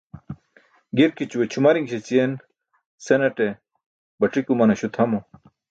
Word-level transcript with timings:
Girkićuwe 0.95 1.45
cʰumariṅ 1.51 1.85
śećiyen 1.89 2.31
senate 3.05 3.47
bac̣ik 4.19 4.47
umanaśo 4.53 4.87
tʰamo. 4.95 5.19